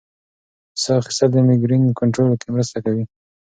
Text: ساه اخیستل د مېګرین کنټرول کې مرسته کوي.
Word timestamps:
ساه 0.81 0.97
اخیستل 1.01 1.29
د 1.33 1.37
مېګرین 1.47 1.83
کنټرول 1.99 2.31
کې 2.41 2.47
مرسته 2.55 2.77
کوي. 2.85 3.03